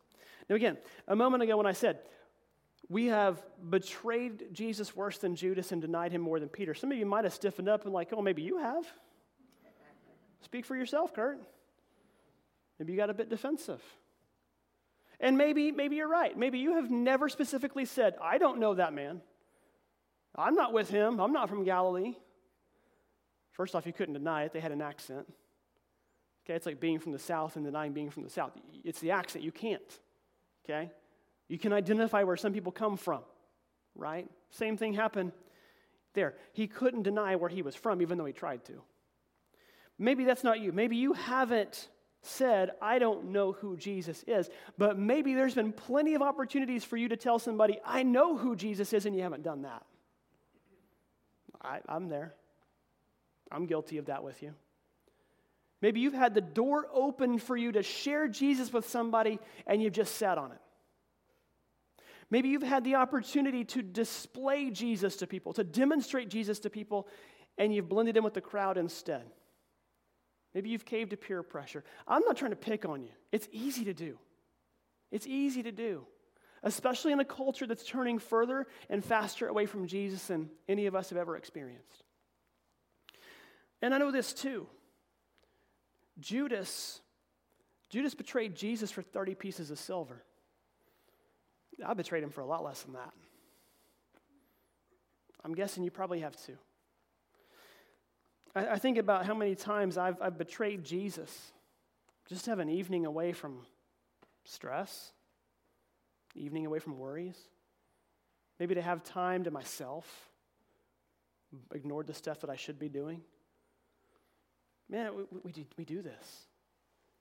[0.49, 0.77] Now, again,
[1.09, 2.01] a moment ago when I said,
[2.89, 6.75] we have betrayed Jesus worse than Judas and denied him more than Peter.
[6.75, 8.85] Some of you might have stiffened up and, like, oh, maybe you have.
[10.43, 11.41] Speak for yourself, Kurt.
[12.79, 13.83] Maybe you got a bit defensive.
[15.21, 16.37] And maybe, maybe you're right.
[16.37, 19.23] Maybe you have never specifically said, I don't know that man.
[20.37, 21.21] I'm not with him.
[21.21, 22.15] I'm not from Galilee.
[23.53, 24.53] First off, you couldn't deny it.
[24.53, 25.33] They had an accent.
[26.45, 28.53] Okay, it's like being from the South and denying being from the South.
[28.85, 29.45] It's the accent.
[29.45, 30.01] You can't.
[30.65, 30.91] Okay?
[31.49, 33.23] You can identify where some people come from,
[33.95, 34.29] right?
[34.51, 35.33] Same thing happened
[36.15, 36.35] there.
[36.53, 38.83] He couldn't deny where he was from, even though he tried to.
[39.99, 40.73] Maybe that's not you.
[40.73, 41.89] Maybe you haven't
[42.23, 46.97] said, I don't know who Jesus is, but maybe there's been plenty of opportunities for
[46.97, 49.85] you to tell somebody, I know who Jesus is, and you haven't done that.
[51.65, 52.35] I, I'm there.
[53.51, 54.55] I'm guilty of that with you.
[55.81, 59.93] Maybe you've had the door open for you to share Jesus with somebody and you've
[59.93, 60.59] just sat on it.
[62.31, 67.07] Maybe you've had the opportunity to display Jesus to people, to demonstrate Jesus to people,
[67.59, 69.25] and you've blended in with the crowd instead.
[70.55, 71.85] Maybe you've caved to peer pressure.
[72.09, 73.11] I'm not trying to pick on you.
[73.31, 74.19] It's easy to do.
[75.11, 76.07] It's easy to do,
[76.65, 80.97] especially in a culture that's turning further and faster away from Jesus than any of
[80.97, 82.03] us have ever experienced.
[83.83, 84.67] And I know this too.
[86.19, 87.01] Judas,
[87.91, 90.25] Judas betrayed Jesus for 30 pieces of silver.
[91.85, 93.13] I betrayed him for a lot less than that.
[95.45, 96.57] I'm guessing you probably have too.
[98.55, 101.53] I, I think about how many times I've, I've betrayed Jesus
[102.27, 103.67] just to have an evening away from
[104.45, 105.13] stress,
[106.35, 107.37] evening away from worries,
[108.59, 110.31] maybe to have time to myself,
[111.75, 113.21] ignored the stuff that I should be doing.
[114.89, 116.47] Man, we, we, do, we do this.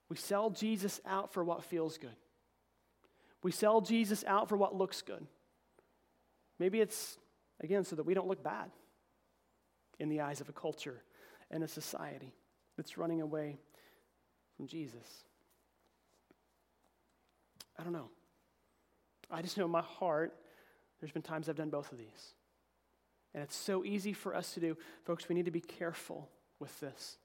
[0.10, 2.16] We sell Jesus out for what feels good.
[3.42, 5.26] We sell Jesus out for what looks good.
[6.60, 7.18] Maybe it's,
[7.62, 8.72] again, so that we don't look bad
[10.00, 11.02] in the eyes of a culture
[11.52, 12.34] and a society
[12.78, 13.58] that's running away
[14.56, 15.26] from Jesus.
[17.78, 18.10] I don't know.
[19.34, 20.34] I just know in my heart,
[21.00, 22.34] there's been times I've done both of these.
[23.34, 24.78] And it's so easy for us to do.
[25.06, 27.18] Folks, we need to be careful with this.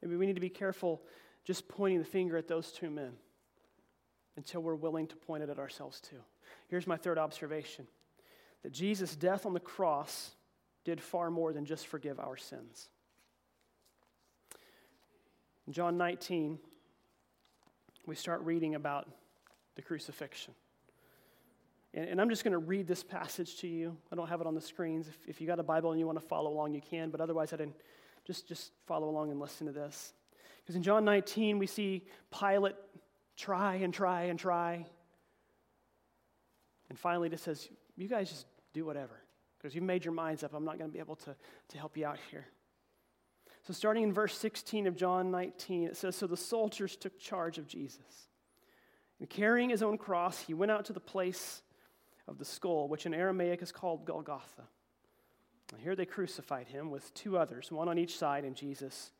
[0.00, 1.02] Maybe we need to be careful
[1.44, 3.12] just pointing the finger at those two men
[4.36, 6.16] until we're willing to point it at ourselves too.
[6.68, 7.86] Here's my third observation
[8.62, 10.30] that Jesus' death on the cross
[10.84, 12.88] did far more than just forgive our sins.
[15.66, 16.58] In John 19,
[18.06, 19.08] we start reading about
[19.74, 20.54] the crucifixion.
[21.94, 23.96] And, and I'm just going to read this passage to you.
[24.10, 25.08] I don't have it on the screens.
[25.08, 27.20] If, if you got a Bible and you want to follow along, you can, but
[27.20, 27.76] otherwise, I didn't.
[28.24, 30.14] Just, just follow along and listen to this.
[30.62, 32.76] Because in John 19, we see Pilate
[33.36, 34.86] try and try and try.
[36.88, 39.18] And finally, just says, You guys just do whatever.
[39.58, 40.54] Because you've made your minds up.
[40.54, 41.34] I'm not going to be able to,
[41.68, 42.46] to help you out here.
[43.66, 47.58] So, starting in verse 16 of John 19, it says So the soldiers took charge
[47.58, 48.28] of Jesus.
[49.20, 51.62] And carrying his own cross, he went out to the place
[52.32, 54.64] of the skull, which in Aramaic is called Golgotha.
[55.72, 59.12] And here they crucified him with two others, one on each side, and Jesus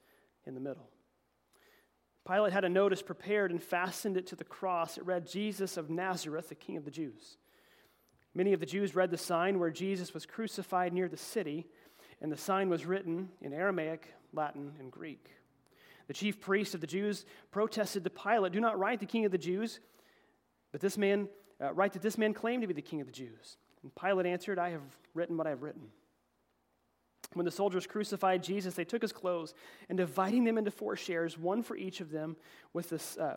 [0.44, 0.88] in the middle.
[2.26, 4.96] Pilate had a notice prepared and fastened it to the cross.
[4.96, 7.36] It read, Jesus of Nazareth, the King of the Jews.
[8.34, 11.66] Many of the Jews read the sign where Jesus was crucified near the city,
[12.20, 15.30] and the sign was written in Aramaic, Latin, and Greek.
[16.06, 19.32] The chief priest of the Jews protested to Pilate, Do not write the king of
[19.32, 19.80] the Jews,
[20.70, 21.28] but this man,
[21.62, 23.56] uh, write that this man claimed to be the king of the Jews.
[23.82, 24.82] And Pilate answered, I have
[25.14, 25.88] written what I have written.
[27.34, 29.54] When the soldiers crucified Jesus, they took his clothes
[29.88, 32.36] and dividing them into four shares, one for each of them,
[32.72, 33.36] with this uh,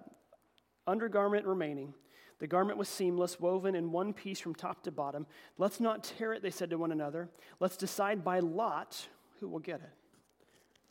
[0.85, 1.93] undergarment remaining.
[2.39, 5.25] The garment was seamless, woven in one piece from top to bottom.
[5.57, 7.29] Let's not tear it, they said to one another.
[7.61, 9.07] Let's decide by lot
[9.39, 9.93] who will get it.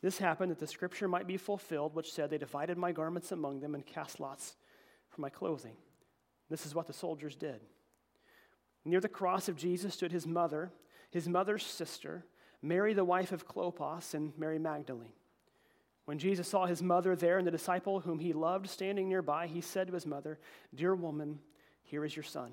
[0.01, 3.59] This happened that the scripture might be fulfilled, which said, They divided my garments among
[3.59, 4.55] them and cast lots
[5.09, 5.75] for my clothing.
[6.49, 7.61] This is what the soldiers did.
[8.83, 10.71] Near the cross of Jesus stood his mother,
[11.09, 12.25] his mother's sister,
[12.61, 15.13] Mary, the wife of Clopas, and Mary Magdalene.
[16.05, 19.61] When Jesus saw his mother there and the disciple whom he loved standing nearby, he
[19.61, 20.39] said to his mother,
[20.73, 21.39] Dear woman,
[21.83, 22.51] here is your son.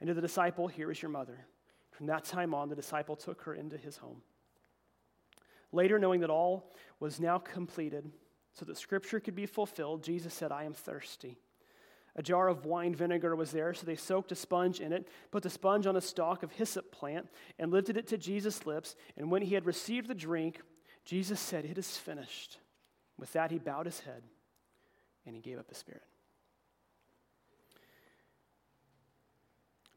[0.00, 1.46] And to the disciple, Here is your mother.
[1.90, 4.22] From that time on, the disciple took her into his home.
[5.72, 8.10] Later, knowing that all was now completed,
[8.52, 11.38] so that scripture could be fulfilled, Jesus said, I am thirsty.
[12.16, 15.42] A jar of wine vinegar was there, so they soaked a sponge in it, put
[15.42, 18.94] the sponge on a stalk of hyssop plant, and lifted it to Jesus' lips.
[19.16, 20.60] And when he had received the drink,
[21.04, 22.58] Jesus said, It is finished.
[23.18, 24.22] With that, he bowed his head
[25.26, 26.02] and he gave up his spirit.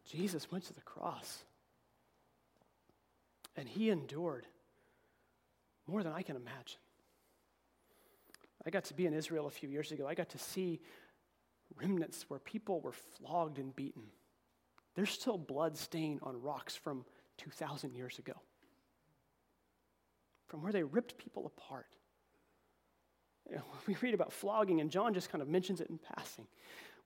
[0.09, 1.43] Jesus went to the cross
[3.55, 4.45] and he endured
[5.87, 6.79] more than I can imagine.
[8.65, 10.07] I got to be in Israel a few years ago.
[10.07, 10.79] I got to see
[11.75, 14.03] remnants where people were flogged and beaten.
[14.95, 17.05] There's still blood stain on rocks from
[17.37, 18.33] 2,000 years ago,
[20.47, 21.95] from where they ripped people apart.
[23.49, 26.47] You know, we read about flogging, and John just kind of mentions it in passing.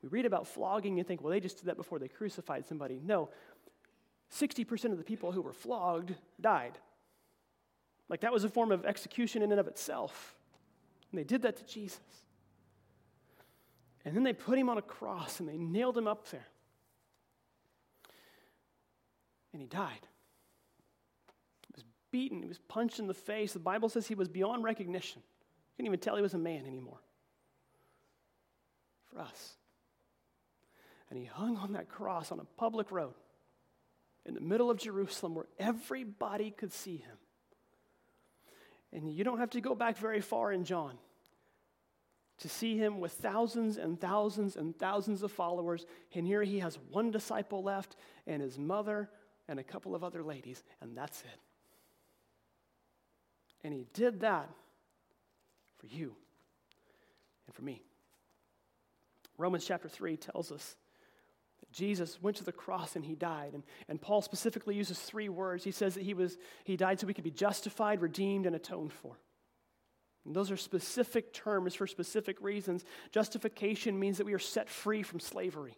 [0.02, 3.00] We read about flogging and think, well, they just did that before they crucified somebody.
[3.04, 3.30] No,
[4.34, 6.78] 60% of the people who were flogged died.
[8.10, 10.36] Like that was a form of execution in and of itself.
[11.12, 12.00] And they did that to Jesus.
[14.04, 16.48] And then they put him on a cross and they nailed him up there.
[19.54, 20.08] And he died.
[21.68, 23.54] He was beaten, he was punched in the face.
[23.54, 25.22] The Bible says he was beyond recognition.
[25.22, 27.00] You couldn't even tell he was a man anymore.
[29.12, 29.54] For us.
[31.10, 33.14] And he hung on that cross on a public road
[34.26, 37.18] in the middle of Jerusalem where everybody could see him.
[38.94, 40.98] And you don't have to go back very far in John
[42.42, 45.86] to see him with thousands and thousands and thousands of followers.
[46.14, 49.10] And here he has one disciple left and his mother
[49.48, 51.40] and a couple of other ladies, and that's it.
[53.64, 54.50] And he did that
[55.78, 56.16] for you
[57.46, 57.84] and for me.
[59.38, 60.76] Romans chapter 3 tells us
[61.60, 63.54] that Jesus went to the cross and he died.
[63.54, 65.64] And, and Paul specifically uses three words.
[65.64, 68.94] He says that he, was, he died so we could be justified, redeemed, and atoned
[68.94, 69.18] for.
[70.26, 72.86] And those are specific terms for specific reasons.
[73.12, 75.76] Justification means that we are set free from slavery,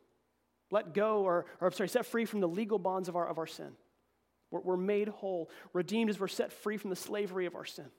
[0.69, 3.37] let go, or, or I'm sorry, set free from the legal bonds of our, of
[3.37, 3.71] our sin.
[4.51, 5.49] We're, we're made whole.
[5.71, 7.89] Redeemed is we're set free from the slavery of our sin.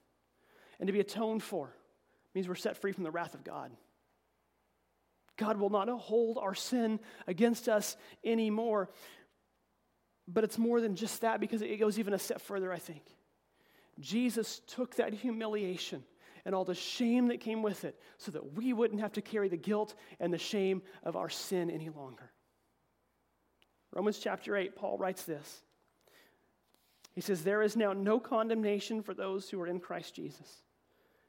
[0.78, 1.74] And to be atoned for
[2.34, 3.70] means we're set free from the wrath of God.
[5.36, 8.90] God will not hold our sin against us anymore.
[10.28, 13.02] But it's more than just that because it goes even a step further, I think.
[14.00, 16.02] Jesus took that humiliation
[16.44, 19.48] and all the shame that came with it so that we wouldn't have to carry
[19.48, 22.30] the guilt and the shame of our sin any longer.
[23.92, 25.62] Romans chapter 8, Paul writes this.
[27.14, 30.62] He says, There is now no condemnation for those who are in Christ Jesus.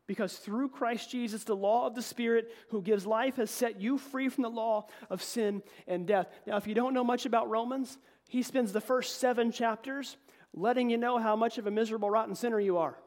[0.08, 3.98] Because through Christ Jesus, the law of the Spirit who gives life has set you
[3.98, 6.28] free from the law of sin and death.
[6.46, 7.98] Now, if you don't know much about Romans,
[8.28, 10.18] he spends the first seven chapters
[10.54, 12.98] letting you know how much of a miserable, rotten sinner you are.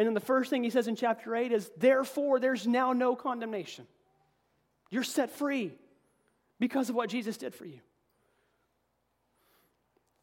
[0.00, 3.14] And then the first thing he says in chapter 8 is, Therefore, there's now no
[3.14, 3.86] condemnation.
[4.90, 5.72] You're set free
[6.58, 7.80] because of what Jesus did for you.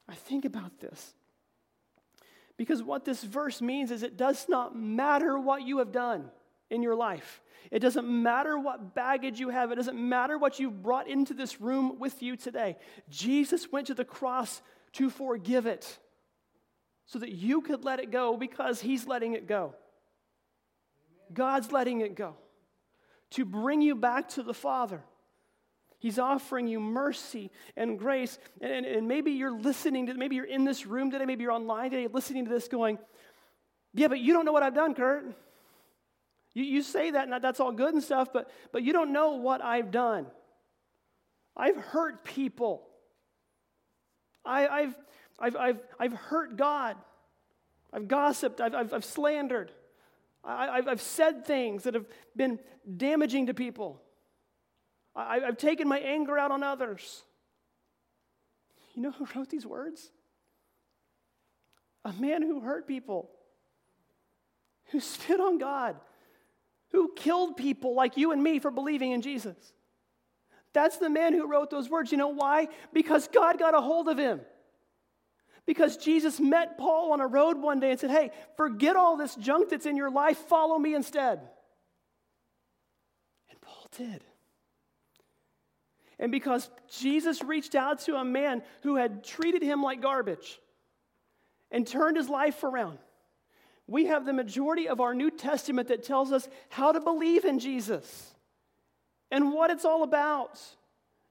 [0.10, 1.14] I think about this.
[2.58, 6.32] Because what this verse means is it does not matter what you have done
[6.72, 7.44] in your life.
[7.70, 9.72] It doesn't matter what baggage you have.
[9.72, 12.78] It doesn't matter what you've brought into this room with you today.
[13.12, 14.60] Jesus went to the cross
[14.94, 16.00] to forgive it
[17.08, 19.74] so that you could let it go because He's letting it go.
[21.34, 22.36] God's letting it go
[23.32, 25.04] to bring you back to the Father.
[26.00, 28.38] He's offering you mercy and grace.
[28.62, 31.52] And, and, and, maybe you're listening to, maybe you're in this room today, maybe you're
[31.52, 33.00] online today listening to this going,
[33.94, 35.26] yeah, but you don't know what I've done, Kurt.
[36.54, 39.32] You, you say that, and that's all good and stuff, but, but you don't know
[39.34, 40.28] what I've done.
[41.56, 42.84] I've hurt people.
[44.46, 44.96] I, I've,
[45.40, 46.96] I've, I've, I've hurt God.
[47.94, 48.62] I've gossiped.
[48.62, 49.72] I've, I've, I've slandered.
[50.44, 52.60] I, have I've said things that have been
[52.96, 54.02] damaging to people.
[55.16, 57.24] I, I've taken my anger out on others.
[58.96, 60.12] You know who wrote these words?
[62.06, 63.30] A man who hurt people,
[64.92, 65.98] who spit on God,
[66.92, 69.58] who killed people like you and me for believing in Jesus.
[70.74, 72.12] That's the man who wrote those words.
[72.12, 72.68] You know why?
[72.94, 74.42] Because God got a hold of him.
[75.68, 79.36] Because Jesus met Paul on a road one day and said, Hey, forget all this
[79.36, 81.42] junk that's in your life, follow me instead.
[83.50, 84.24] And Paul did.
[86.18, 90.60] And because Jesus reached out to a man who had treated him like garbage
[91.70, 92.98] and turned his life around,
[93.88, 97.60] we have the majority of our New Testament that tells us how to believe in
[97.60, 98.34] Jesus
[99.30, 100.60] and what it's all about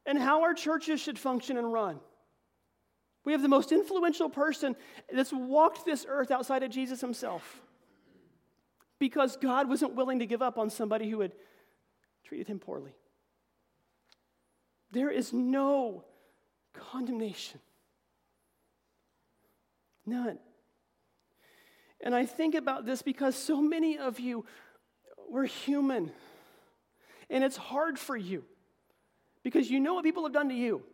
[0.04, 2.00] and how our churches should function and run.
[3.26, 4.76] We have the most influential person
[5.12, 7.60] that's walked this earth outside of Jesus himself
[9.00, 11.32] because God wasn't willing to give up on somebody who had
[12.24, 12.94] treated him poorly.
[14.92, 16.04] There is no
[16.72, 17.58] condemnation.
[20.06, 20.38] None.
[22.00, 24.44] And I think about this because so many of you
[25.28, 26.12] were human.
[27.28, 28.44] And it's hard for you
[29.42, 30.84] because you know what people have done to you.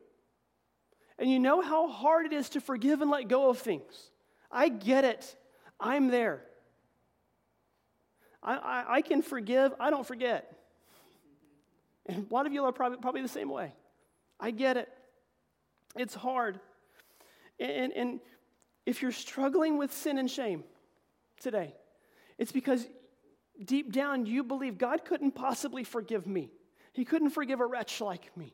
[1.19, 4.11] And you know how hard it is to forgive and let go of things.
[4.51, 5.37] I get it.
[5.79, 6.43] I'm there.
[8.43, 10.53] I, I, I can forgive, I don't forget.
[12.07, 13.73] And a lot of you are probably, probably the same way.
[14.41, 14.89] I get it.
[15.97, 16.59] It's hard.
[17.61, 18.21] And, and
[18.87, 20.65] if you're struggling with sin and shame
[21.41, 21.75] today,
[22.39, 22.87] it's because
[23.65, 26.51] deep down you believe God couldn't possibly forgive me.
[26.93, 28.53] He couldn't forgive a wretch like me.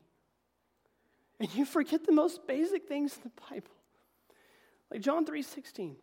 [1.39, 3.71] And you forget the most basic things in the Bible.
[4.91, 5.95] Like John 3:16.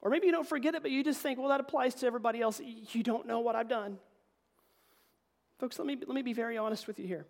[0.00, 2.40] Or maybe you don't forget it, but you just think, well, that applies to everybody
[2.40, 2.60] else.
[2.60, 3.98] You don't know what I've done.
[5.58, 7.26] Folks, let me, let me be very honest with you here.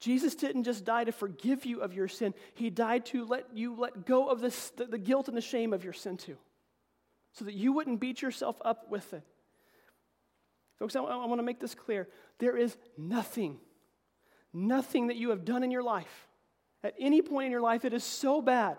[0.00, 3.74] Jesus didn't just die to forgive you of your sin, He died to let you
[3.76, 6.36] let go of this, the, the guilt and the shame of your sin too,
[7.32, 9.22] so that you wouldn't beat yourself up with it.
[10.78, 12.08] Folks, I, I want to make this clear.
[12.38, 13.58] There is nothing,
[14.56, 16.28] nothing that you have done in your life,
[16.82, 18.78] at any point in your life, it is so bad,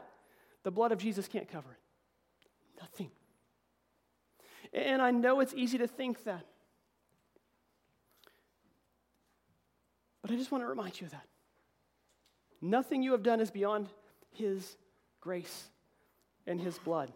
[0.63, 2.81] the blood of Jesus can't cover it.
[2.81, 3.11] Nothing.
[4.73, 6.45] And I know it's easy to think that.
[10.21, 11.27] But I just want to remind you of that.
[12.59, 13.87] Nothing you have done is beyond
[14.31, 14.75] His
[15.21, 15.69] grace
[16.47, 17.11] and His blood.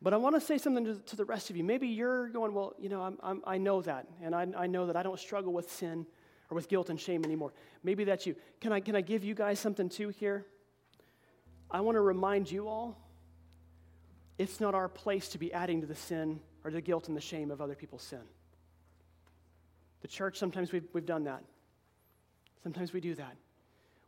[0.00, 1.64] But I want to say something to, to the rest of you.
[1.64, 4.86] Maybe you're going, well, you know, I'm, I'm, i know that, and I, I know
[4.86, 6.06] that I don't struggle with sin
[6.54, 7.52] or with guilt and shame anymore.
[7.82, 8.36] Maybe that's you.
[8.60, 10.46] Can I, can I give you guys something too here?
[11.68, 12.96] I want to remind you all
[14.38, 17.20] it's not our place to be adding to the sin or the guilt and the
[17.20, 18.20] shame of other people's sin.
[20.02, 21.42] The church, sometimes we've, we've done that.
[22.62, 23.36] Sometimes we do that.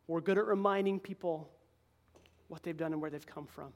[0.06, 1.50] We're good at reminding people
[2.46, 3.72] what they've done and where they've come from.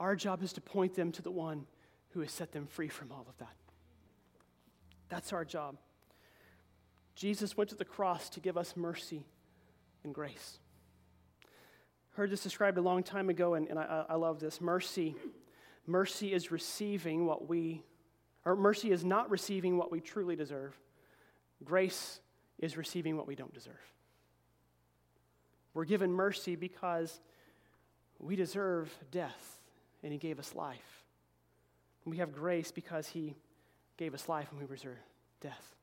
[0.00, 1.66] Our job is to point them to the one
[2.10, 3.54] who has set them free from all of that.
[5.08, 5.76] That's our job.
[7.16, 9.26] Jesus went to the cross to give us mercy
[10.04, 10.58] and grace.
[12.12, 14.60] Heard this described a long time ago, and, and I, I love this.
[14.60, 15.16] Mercy
[15.86, 17.82] Mercy is receiving what we,
[18.44, 20.76] or mercy is not receiving what we truly deserve.
[21.64, 22.20] Grace
[22.58, 23.74] is receiving what we don't deserve.
[25.74, 27.20] We're given mercy because
[28.18, 29.60] we deserve death
[30.02, 31.04] and He gave us life.
[32.04, 33.36] We have grace because He
[33.96, 34.98] gave us life and we deserve
[35.40, 35.74] death.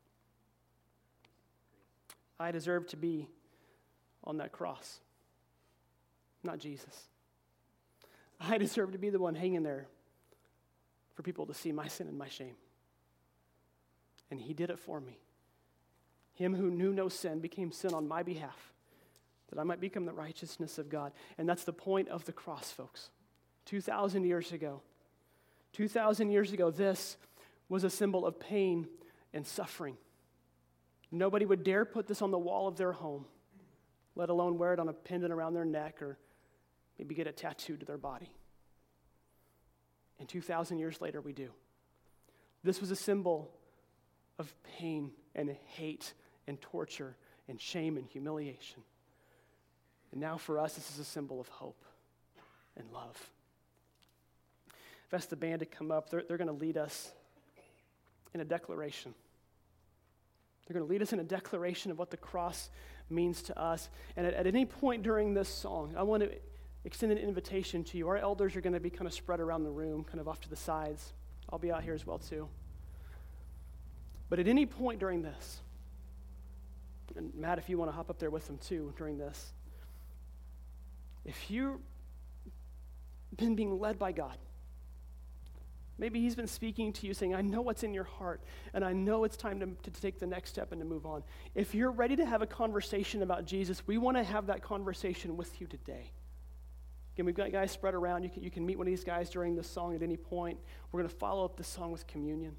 [2.39, 3.27] I deserve to be
[4.23, 4.99] on that cross,
[6.43, 7.03] not Jesus.
[8.39, 9.87] I deserve to be the one hanging there
[11.13, 12.55] for people to see my sin and my shame.
[14.31, 15.19] And he did it for me.
[16.33, 18.73] Him who knew no sin became sin on my behalf,
[19.49, 21.11] that I might become the righteousness of God.
[21.37, 23.11] And that's the point of the cross, folks.
[23.65, 24.81] 2,000 years ago,
[25.73, 27.17] 2,000 years ago, this
[27.69, 28.87] was a symbol of pain
[29.33, 29.97] and suffering.
[31.13, 33.25] Nobody would dare put this on the wall of their home,
[34.15, 36.17] let alone wear it on a pendant around their neck or
[36.97, 38.33] maybe get it tattooed to their body.
[40.19, 41.51] And 2,000 years later, we do.
[42.63, 43.51] This was a symbol
[44.39, 46.15] of pain and hate
[46.47, 47.15] and torture
[47.47, 48.81] and shame and humiliation.
[50.11, 51.85] And now for us, this is a symbol of hope
[52.75, 53.29] and love.
[55.05, 57.11] If ask the band to come up, they're, they're going to lead us
[58.33, 59.13] in a declaration.
[60.65, 62.69] They're going to lead us in a declaration of what the cross
[63.09, 63.89] means to us.
[64.15, 66.31] And at, at any point during this song, I want to
[66.85, 68.07] extend an invitation to you.
[68.07, 70.41] Our elders are going to be kind of spread around the room, kind of off
[70.41, 71.13] to the sides.
[71.49, 72.47] I'll be out here as well, too.
[74.29, 75.61] But at any point during this,
[77.15, 79.53] and Matt, if you want to hop up there with them too during this,
[81.25, 81.79] if you've
[83.37, 84.37] been being led by God,
[85.97, 88.41] maybe He's been speaking to you saying, I know what's in your heart,
[88.73, 91.23] and I know it's time to, to take the next step and to move on.
[91.55, 95.37] If you're ready to have a conversation about Jesus, we want to have that conversation
[95.37, 96.11] with you today.
[97.15, 98.23] Again, we've got guys spread around.
[98.23, 100.57] You can, you can meet one of these guys during the song at any point.
[100.91, 102.55] We're going to follow up the song with communion.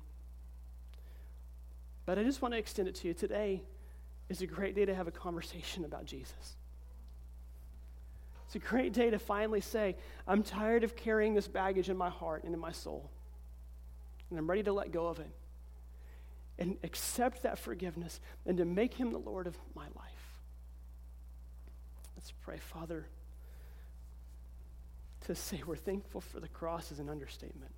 [2.06, 3.14] But I just want to extend it to you.
[3.14, 3.62] Today
[4.28, 6.56] is a great day to have a conversation about Jesus.
[8.46, 9.96] It's a great day to finally say,
[10.28, 13.10] I'm tired of carrying this baggage in my heart and in my soul.
[14.34, 15.30] And I'm ready to let go of it
[16.58, 20.40] and accept that forgiveness and to make him the Lord of my life.
[22.16, 23.06] Let's pray, Father
[25.26, 27.72] to say we're thankful for the cross is an understatement.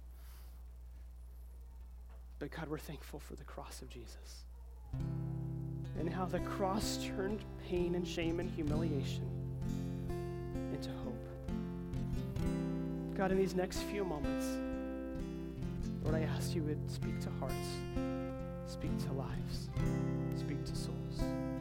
[2.39, 4.45] But God, we're thankful for the cross of Jesus
[5.99, 9.27] and how the cross turned pain and shame and humiliation
[10.73, 11.29] into hope.
[13.17, 14.47] God, in these next few moments,
[16.07, 17.69] Lord, I ask you would speak to hearts,
[18.69, 19.71] speak to lives,
[20.37, 21.56] speak to souls.